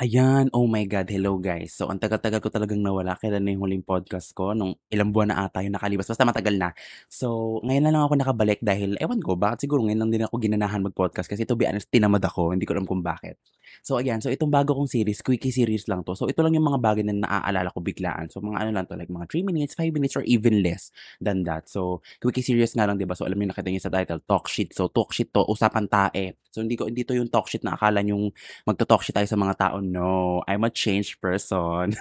Ayan, 0.00 0.48
oh 0.56 0.64
my 0.64 0.88
God, 0.88 1.12
hello 1.12 1.36
guys. 1.36 1.76
So 1.76 1.92
ang 1.92 2.00
tagal-tagal 2.00 2.40
ko 2.40 2.48
talagang 2.48 2.80
nawala, 2.80 3.20
kailan 3.20 3.44
na 3.44 3.52
yung 3.52 3.68
huling 3.68 3.84
podcast 3.84 4.32
ko, 4.32 4.56
nung 4.56 4.72
ilang 4.88 5.12
buwan 5.12 5.28
na 5.28 5.44
ata 5.44 5.60
yung 5.60 5.76
nakalipas, 5.76 6.08
basta 6.08 6.24
matagal 6.24 6.56
na. 6.56 6.72
So 7.12 7.60
ngayon 7.68 7.84
na 7.84 7.92
lang 7.92 8.02
ako 8.08 8.14
nakabalik 8.16 8.64
dahil 8.64 8.96
ewan 8.96 9.20
ko, 9.20 9.36
bakit 9.36 9.68
siguro 9.68 9.84
ngayon 9.84 10.00
lang 10.00 10.10
din 10.16 10.24
ako 10.24 10.40
ginanahan 10.40 10.80
mag-podcast 10.80 11.28
kasi 11.28 11.44
to 11.44 11.52
be 11.52 11.68
honest, 11.68 11.92
tinamad 11.92 12.24
ako, 12.24 12.56
hindi 12.56 12.64
ko 12.64 12.72
alam 12.80 12.88
kung 12.88 13.04
bakit. 13.04 13.36
So 13.84 14.00
ayan, 14.00 14.24
so 14.24 14.32
itong 14.32 14.48
bago 14.48 14.72
kong 14.72 14.88
series, 14.88 15.20
quickie 15.20 15.52
series 15.52 15.84
lang 15.84 16.00
'to. 16.00 16.16
So 16.16 16.32
ito 16.32 16.40
lang 16.40 16.56
yung 16.56 16.64
mga 16.64 16.80
bagay 16.80 17.04
na 17.04 17.14
naaalala 17.20 17.68
ko 17.68 17.84
biglaan. 17.84 18.32
So 18.32 18.40
mga 18.40 18.56
ano 18.56 18.70
lang 18.72 18.84
'to, 18.88 18.96
like 18.96 19.12
mga 19.12 19.28
3 19.28 19.44
minutes, 19.44 19.76
5 19.76 19.92
minutes, 19.92 20.16
or 20.16 20.24
even 20.24 20.64
less 20.64 20.90
than 21.20 21.44
that. 21.44 21.68
So 21.68 22.00
quickie 22.24 22.40
series 22.44 22.72
nga 22.72 22.88
lang 22.88 22.96
'di 22.96 23.04
ba? 23.04 23.12
So 23.12 23.28
alam 23.28 23.36
niyo 23.36 23.52
nakita 23.52 23.68
niyo 23.68 23.84
sa 23.84 23.92
title, 23.92 24.24
talk 24.24 24.48
shit. 24.48 24.72
So 24.72 24.88
talk 24.88 25.12
shit 25.12 25.28
'to, 25.30 25.44
usapan 25.44 25.86
tae. 25.92 26.34
So 26.50 26.62
hindi 26.62 26.74
ko 26.78 26.86
hindi 26.90 27.02
'to 27.06 27.14
yung 27.14 27.30
talk 27.30 27.46
shit 27.50 27.62
na 27.62 27.74
akala 27.78 28.02
niyong 28.02 28.30
magto-talk 28.66 29.02
shit 29.06 29.14
tayo 29.14 29.26
sa 29.30 29.38
mga 29.38 29.54
tao. 29.58 29.76
No, 29.82 30.42
I'm 30.50 30.66
a 30.66 30.70
changed 30.70 31.22
person. 31.22 31.94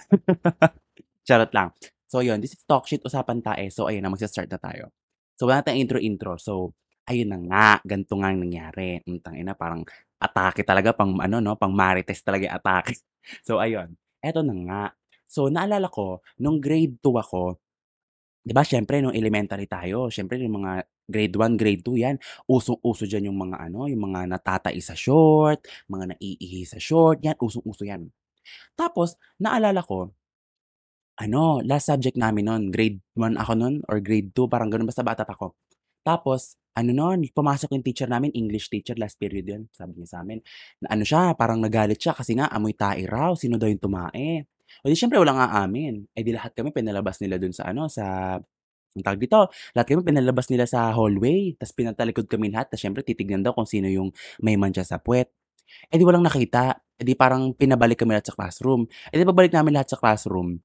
Charot 1.28 1.54
lang. 1.54 1.70
So 2.10 2.26
yun, 2.26 2.42
this 2.42 2.58
is 2.58 2.66
talk 2.66 2.90
shit, 2.90 3.06
usapan 3.06 3.46
tae. 3.46 3.70
So 3.70 3.86
ayun 3.90 4.02
na, 4.02 4.10
magsa-start 4.10 4.50
na 4.50 4.58
tayo. 4.62 4.90
So 5.38 5.46
wala 5.50 5.62
tayong 5.62 5.86
intro-intro. 5.86 6.36
So 6.42 6.74
ayun 7.06 7.30
na 7.34 7.40
nga, 7.46 7.68
ganito 7.86 8.14
nga 8.18 8.30
ang 8.34 8.42
nangyari. 8.42 9.02
Hmm, 9.06 9.22
tangina 9.22 9.54
parang 9.54 9.86
atake 10.20 10.66
talaga 10.68 10.92
pang 10.98 11.16
ano 11.22 11.38
'no, 11.40 11.56
pang 11.56 11.72
marites 11.74 12.22
talaga 12.26 12.50
yung 12.50 12.58
atake. 12.58 12.94
So 13.46 13.62
ayun, 13.62 13.94
eto 14.26 14.42
na 14.42 14.56
nga. 14.66 14.84
So 15.30 15.52
naalala 15.54 15.86
ko 15.92 16.24
nung 16.42 16.58
grade 16.58 16.98
2 17.04 17.14
ako 17.22 17.62
'Di 18.50 18.54
ba 18.58 18.66
siyempre 18.66 18.98
nung 18.98 19.14
elementary 19.14 19.70
tayo, 19.70 20.10
siyempre 20.10 20.42
yung 20.42 20.58
mga 20.66 20.82
grade 21.06 21.36
1, 21.38 21.54
grade 21.54 21.86
2 21.86 21.94
'yan, 22.02 22.18
usong-uso 22.50 23.06
diyan 23.06 23.30
yung 23.30 23.38
mga 23.38 23.62
ano, 23.70 23.86
yung 23.86 24.02
mga 24.10 24.26
natatai 24.26 24.82
sa 24.82 24.98
short, 24.98 25.62
mga 25.86 26.18
naiihi 26.18 26.66
sa 26.66 26.82
short, 26.82 27.22
'yan 27.22 27.38
usong-uso 27.38 27.86
'yan. 27.86 28.10
Tapos 28.78 29.16
naalala 29.42 29.82
ko, 29.86 30.14
ano, 31.20 31.60
last 31.68 31.92
subject 31.92 32.16
namin 32.16 32.48
nun, 32.48 32.64
grade 32.72 33.00
1 33.18 33.36
ako 33.38 33.54
nun 33.60 33.76
or 33.92 34.00
grade 34.00 34.32
2 34.32 34.48
parang 34.48 34.72
gano'n, 34.72 34.88
basta 34.88 35.04
bata 35.04 35.28
pa 35.28 35.36
ako. 35.36 35.52
Tapos 36.04 36.56
ano 36.80 36.92
nun, 36.96 37.28
pumasok 37.36 37.76
yung 37.76 37.84
teacher 37.86 38.08
namin, 38.08 38.32
English 38.34 38.72
teacher, 38.72 38.96
last 38.96 39.20
period 39.20 39.44
yun, 39.48 39.64
sabi 39.76 40.00
niya 40.00 40.16
sa'min, 40.20 40.40
na 40.86 40.96
ano 40.96 41.04
siya, 41.04 41.36
parang 41.36 41.60
nagalit 41.60 42.00
siya 42.00 42.16
kasi 42.16 42.40
nga 42.40 42.48
amoy 42.52 42.72
tae 42.76 43.04
raw, 43.04 43.36
sino 43.36 43.60
daw 43.60 43.68
yung 43.68 43.84
tumae. 43.84 44.48
O 44.84 44.90
di 44.90 44.96
siyempre 44.98 45.20
walang 45.20 45.40
aamin, 45.40 46.08
eh 46.16 46.24
di 46.24 46.32
lahat 46.34 46.54
kami 46.56 46.72
pinalabas 46.72 47.20
nila 47.24 47.38
dun 47.42 47.54
sa 47.56 47.70
ano, 47.70 47.88
sa 47.92 48.38
Anong 48.98 49.06
tawag 49.06 49.22
dito, 49.22 49.40
lahat 49.78 49.88
kami 49.94 50.02
pinalabas 50.02 50.50
nila 50.50 50.66
sa 50.66 50.90
hallway, 50.90 51.54
ta's 51.62 51.70
pinatalikod 51.78 52.26
kami 52.26 52.50
lahat, 52.50 52.74
ta's 52.74 52.82
siyempre 52.82 53.06
titignan 53.06 53.46
daw 53.46 53.54
kung 53.54 53.70
sino 53.70 53.86
yung 53.86 54.10
may 54.42 54.58
mantsa 54.58 54.82
sa 54.82 54.98
puwet. 54.98 55.30
Eh, 55.94 56.02
di 56.02 56.06
walang 56.06 56.26
nakita, 56.26 56.74
eh, 56.98 57.06
di 57.06 57.14
parang 57.14 57.54
pinabalik 57.54 58.02
kami 58.02 58.18
lahat 58.18 58.34
sa 58.34 58.36
classroom. 58.38 58.90
Eh, 59.14 59.22
di 59.22 59.26
pagbalik 59.30 59.54
namin 59.54 59.78
lahat 59.78 59.94
sa 59.94 59.98
classroom, 60.02 60.58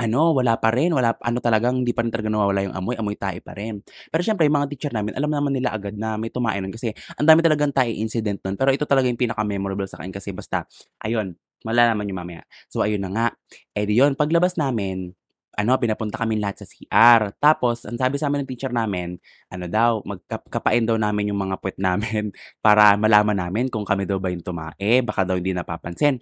ano, 0.00 0.32
wala 0.32 0.56
pa 0.56 0.72
rin, 0.72 0.96
wala 0.96 1.12
ano 1.20 1.38
talagang 1.44 1.84
hindi 1.84 1.92
pa 1.92 2.00
rin 2.04 2.12
talaga 2.12 2.32
nawawala 2.32 2.60
yung 2.64 2.74
amoy, 2.76 2.96
amoy 2.96 3.16
tae 3.20 3.44
pa 3.44 3.52
rin. 3.52 3.84
Pero 4.08 4.20
siyempre 4.24 4.48
yung 4.48 4.56
mga 4.56 4.68
teacher 4.72 4.92
namin 4.96 5.12
alam 5.12 5.28
naman 5.28 5.52
nila 5.52 5.76
agad 5.76 5.92
na 5.96 6.16
may 6.16 6.32
tumae 6.32 6.56
nun 6.62 6.72
kasi 6.72 6.96
ang 7.20 7.28
dami 7.28 7.44
talagang 7.44 7.72
tae 7.74 7.92
incident 8.00 8.40
nun, 8.40 8.56
pero 8.56 8.72
ito 8.72 8.88
talaga 8.88 9.08
yung 9.12 9.20
pinaka-memorable 9.20 9.84
sa'kin 9.88 10.12
kasi 10.14 10.32
basta 10.32 10.64
ayun, 11.04 11.36
malalaman 11.66 12.04
niyo 12.06 12.16
mamaya. 12.16 12.42
So 12.72 12.82
ayun 12.84 13.02
na 13.04 13.10
nga, 13.12 13.26
eh, 13.76 13.84
di 13.88 13.98
yun 13.98 14.14
paglabas 14.18 14.56
namin 14.60 15.14
ano, 15.60 15.76
pinapunta 15.76 16.16
kaming 16.22 16.40
lahat 16.40 16.62
sa 16.62 16.66
CR. 16.66 17.36
Tapos 17.36 17.84
ang 17.84 18.00
sabi 18.00 18.16
sa'min 18.16 18.44
ng 18.44 18.48
teacher 18.48 18.72
namin, 18.72 19.20
ano 19.52 19.66
daw, 19.68 20.00
magkap 20.08 20.48
kapain 20.48 20.88
daw 20.88 20.96
namin 20.96 21.34
yung 21.34 21.40
mga 21.42 21.60
puwet 21.60 21.76
namin 21.76 22.32
para 22.64 22.96
malaman 22.96 23.36
namin 23.36 23.66
kung 23.68 23.84
kami 23.84 24.08
daw 24.08 24.16
ba 24.16 24.32
yung 24.32 24.40
tumae, 24.40 25.04
baka 25.04 25.26
daw 25.26 25.36
hindi 25.36 25.52
napapansin. 25.52 26.16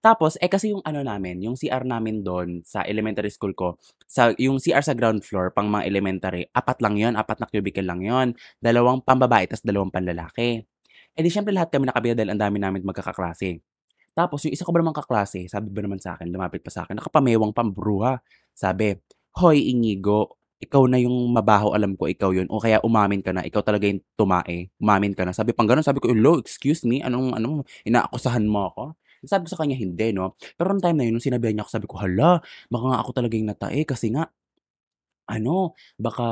Tapos, 0.00 0.40
eh, 0.40 0.48
kasi 0.48 0.72
yung 0.72 0.80
ano 0.86 1.04
namin, 1.04 1.42
yung 1.44 1.58
CR 1.58 1.84
namin 1.84 2.24
dun 2.24 2.62
sa 2.64 2.86
elementary 2.86 3.28
school 3.28 3.52
ko, 3.52 3.76
sa 4.08 4.32
yung 4.40 4.56
CR 4.62 4.80
sa 4.80 4.94
ground 4.96 5.20
floor 5.26 5.52
pang 5.52 5.68
mga 5.68 5.84
elementary, 5.84 6.48
apat 6.54 6.80
lang 6.80 6.96
yon 6.96 7.14
apat 7.18 7.42
na 7.42 7.46
cubicle 7.50 7.84
lang 7.84 8.00
yon 8.00 8.32
dalawang 8.62 9.04
pambabae 9.04 9.50
ta's 9.50 9.60
dalawang 9.60 9.92
panlalaki. 9.92 10.64
Eh, 11.18 11.22
di 11.24 11.30
siyempre 11.32 11.50
lahat 11.50 11.74
kami 11.74 11.90
nakabihag 11.90 12.16
dahil 12.16 12.30
ang 12.32 12.40
dami 12.40 12.56
naming 12.62 12.86
magkakaklase. 12.86 13.58
Tapos 14.18 14.42
yung 14.46 14.54
isa 14.58 14.66
ko 14.66 14.74
ba 14.74 14.82
namang 14.82 14.98
kaklase, 14.98 15.46
sabi 15.46 15.70
ba 15.70 15.78
naman 15.86 16.02
sa'kin, 16.02 16.26
lumapit 16.34 16.66
pa 16.66 16.74
sa'kin, 16.74 16.98
nakapamewang 16.98 17.54
pa, 17.54 17.62
bro, 17.62 18.02
ha. 18.02 18.18
Sabi, 18.58 18.98
"Hoy 19.38 19.70
Inigo, 19.70 20.34
ikaw 20.58 20.82
na 20.90 20.98
yung 20.98 21.14
mabaho, 21.30 21.70
alam 21.78 21.94
ko 21.94 22.10
ikaw 22.10 22.34
yun 22.34 22.50
o 22.50 22.58
kaya 22.58 22.82
umamin 22.82 23.22
ka 23.22 23.30
na, 23.30 23.46
ikaw 23.46 23.62
talaga 23.62 23.86
yung 23.86 24.02
tumae, 24.18 24.66
umamin 24.82 25.14
ka 25.14 25.22
na." 25.22 25.30
Sabi 25.36 25.54
pang 25.54 25.70
gano'n, 25.70 25.86
sabi 25.86 26.02
ko, 26.02 26.10
"Hello, 26.10 26.34
excuse 26.42 26.82
me, 26.82 26.98
anong 27.06 27.38
ano, 27.38 27.62
inaakusahan 27.86 28.42
mo 28.50 28.74
ako?" 28.74 28.84
Sabi 29.26 29.46
ko 29.46 29.50
sa 29.54 29.60
kanya, 29.62 29.78
"Hindi 29.78 30.10
'no." 30.14 30.34
Pero 30.58 30.74
nung 30.74 30.82
time 30.82 30.98
na 30.98 31.04
yun, 31.06 31.14
nung 31.18 31.22
sinabihan 31.26 31.54
niya 31.58 31.62
ako, 31.66 31.72
sabi 31.78 31.86
ko, 31.90 31.94
"Hala, 32.02 32.42
baka 32.70 32.84
nga 32.90 32.98
ako 33.02 33.10
talaga 33.14 33.34
yung 33.38 33.50
natae 33.54 33.82
kasi 33.86 34.10
nga 34.14 34.26
ano, 35.28 35.76
baka 36.00 36.24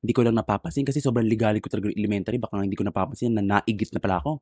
hindi 0.00 0.12
ko 0.16 0.24
lang 0.24 0.36
napapansin 0.40 0.84
kasi 0.88 1.00
sobrang 1.04 1.28
ligali 1.28 1.60
ko 1.60 1.68
talaga 1.68 1.92
elementary, 1.92 2.40
baka 2.40 2.56
nga 2.60 2.64
hindi 2.66 2.76
ko 2.78 2.84
napapansin 2.88 3.36
na 3.36 3.42
naigit 3.44 3.92
na 3.92 4.00
pala 4.02 4.20
ako." 4.24 4.40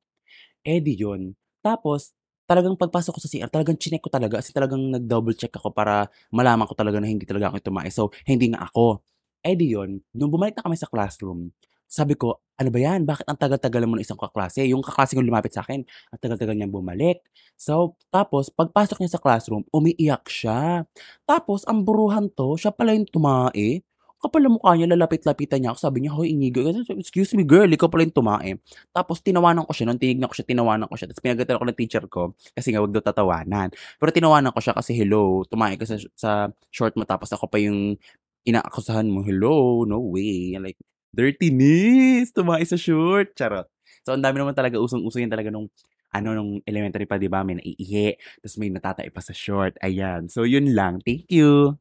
Eh, 0.66 0.80
di 0.84 0.94
yun. 0.98 1.34
Tapos, 1.64 2.14
talagang 2.48 2.74
pagpasok 2.80 3.12
ko 3.16 3.20
sa 3.22 3.28
CR 3.30 3.50
talagang 3.52 3.76
chineck 3.76 4.00
ko 4.02 4.10
talaga 4.10 4.40
as 4.40 4.48
talagang 4.50 4.80
nag-double 4.90 5.36
check 5.36 5.52
ako 5.54 5.70
para 5.76 6.08
malaman 6.32 6.64
ko 6.66 6.72
talaga 6.74 6.98
na 6.98 7.08
hindi 7.12 7.28
talaga 7.28 7.52
ako 7.52 7.60
tumae. 7.72 7.92
So, 7.92 8.08
hindi 8.24 8.50
nga 8.52 8.64
ako. 8.66 9.04
Eh, 9.44 9.54
di 9.54 9.72
yun, 9.76 10.00
nung 10.16 10.32
bumalik 10.32 10.56
na 10.58 10.64
kami 10.66 10.74
sa 10.80 10.88
classroom, 10.90 11.52
sabi 11.88 12.12
ko, 12.18 12.36
"Ano 12.60 12.68
ba 12.74 12.80
'yan, 12.82 13.08
bakit 13.08 13.24
ang 13.30 13.38
tagal-tagal 13.40 13.84
mo 13.88 13.96
ng 13.96 14.04
isang 14.04 14.18
kaklase?" 14.20 14.60
Yung 14.68 14.84
kaklase 14.84 15.16
kong 15.16 15.24
lumapit 15.28 15.54
sa'kin, 15.56 15.84
ang 16.12 16.20
tagal-tagal 16.20 16.52
niyang 16.58 16.72
bumalik. 16.74 17.22
So, 17.56 17.96
tapos 18.12 18.50
pagpasok 18.52 19.00
niya 19.00 19.16
sa 19.16 19.22
classroom, 19.22 19.64
umiiyak 19.72 20.26
siya. 20.28 20.84
Tapos 21.24 21.64
ang 21.68 21.84
buruhan 21.86 22.28
'to, 22.32 22.56
siya 22.60 22.72
pala 22.74 22.92
yung 22.96 23.08
tumae. 23.08 23.80
Kapal 24.18 24.42
ng 24.50 24.58
mukha 24.58 24.74
niya, 24.74 24.90
lalapit-lapitan 24.90 25.62
niya 25.62 25.70
ako, 25.70 25.78
sabi 25.78 26.02
niya, 26.02 26.10
"Hoy 26.10 26.34
Inigo." 26.34 26.66
"Excuse 26.90 27.38
me 27.38 27.46
girl, 27.46 27.70
ikaw 27.70 27.86
pala 27.86 28.02
yung 28.02 28.18
tumae." 28.18 28.58
Tapos 28.90 29.22
tinawanan 29.22 29.62
ko 29.62 29.70
siya, 29.70 29.86
nung 29.86 29.94
tinignan 30.02 30.26
ko 30.26 30.34
siya, 30.34 30.42
tinawanan 30.42 30.90
ko 30.90 30.98
siya, 30.98 31.06
tapos 31.06 31.22
pinagalitan 31.22 31.54
ako 31.54 31.66
ng 31.70 31.78
teacher 31.78 32.04
ko, 32.10 32.34
kasi 32.50 32.74
nga 32.74 32.82
'wag 32.82 32.90
daw 32.90 32.98
tatawanan. 32.98 33.70
Pero 33.70 34.10
tinawanan 34.10 34.50
ko 34.50 34.58
siya 34.58 34.74
kasi, 34.74 34.90
"Hello, 34.98 35.46
tumae 35.46 35.78
ka 35.78 35.86
sa 35.86 36.02
sa 36.18 36.30
short 36.74 36.98
mo 36.98 37.06
tapos 37.06 37.30
ako 37.30 37.46
pa 37.46 37.62
yung 37.62 37.94
inaakusahan 38.42 39.06
mo, 39.06 39.22
hello, 39.22 39.86
no 39.86 40.02
way." 40.02 40.58
Like, 40.58 40.82
dirtiness, 41.14 42.34
tumae 42.34 42.66
sa 42.66 42.74
short, 42.74 43.38
charot. 43.38 43.70
So 44.02 44.18
ang 44.18 44.26
dami 44.26 44.42
naman 44.42 44.58
talaga, 44.58 44.82
usong-uso 44.82 45.22
yan 45.22 45.30
talaga 45.30 45.54
nung 45.54 45.70
ano, 46.10 46.34
nung 46.34 46.58
elementary 46.66 47.06
pa 47.06 47.22
'di 47.22 47.30
ba, 47.30 47.46
may 47.46 47.62
naiihi, 47.62 48.18
tapos 48.42 48.56
may 48.58 48.74
natatai 48.74 49.14
pa 49.14 49.22
sa 49.22 49.30
short, 49.30 49.78
ayan. 49.78 50.26
So 50.26 50.42
yun 50.42 50.74
lang, 50.74 51.06
thank 51.06 51.30
you. 51.30 51.78